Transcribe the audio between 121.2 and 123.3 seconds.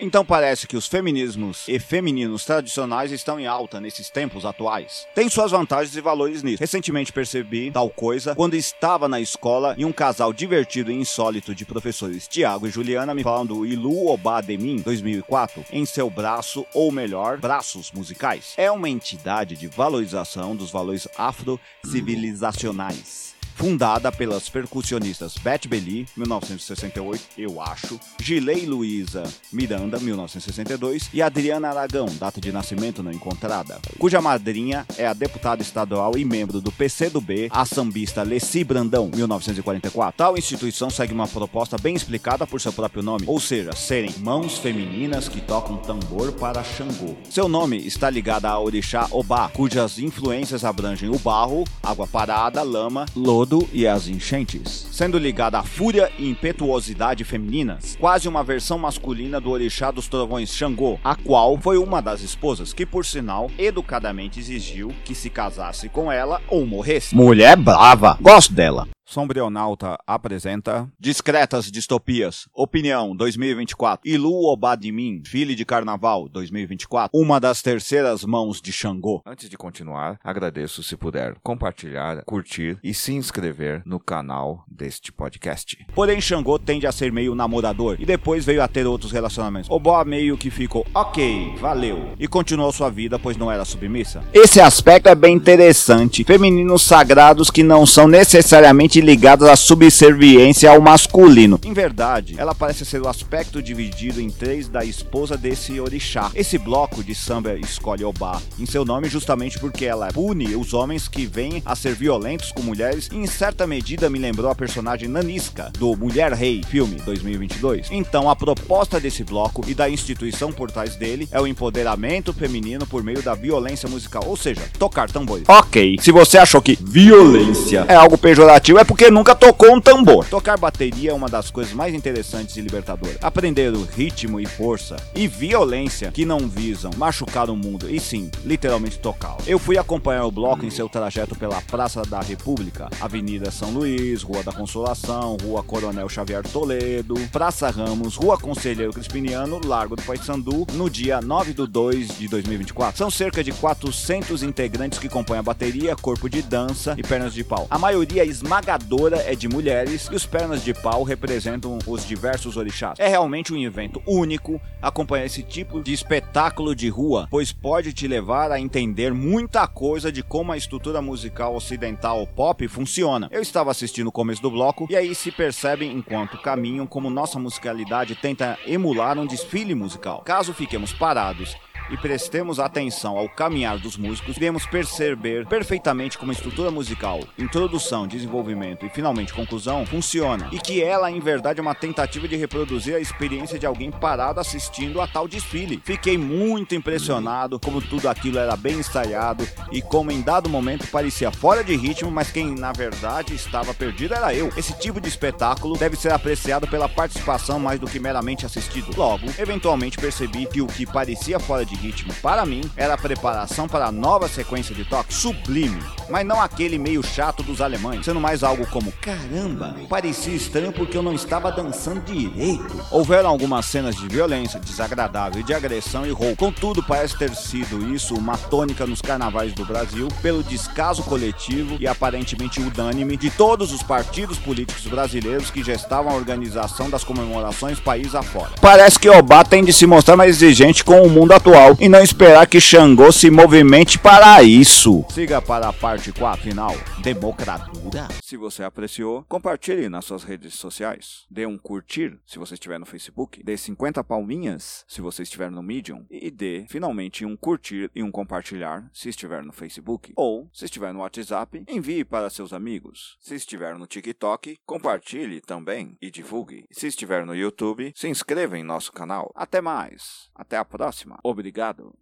é o empoderamento feminino por meio